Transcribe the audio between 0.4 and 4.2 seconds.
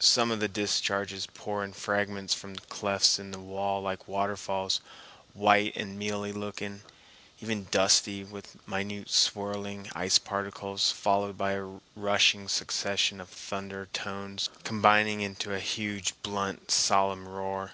discharges pour in fragments from clefts in the wall like